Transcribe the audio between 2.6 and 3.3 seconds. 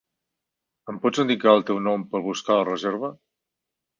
la reserva?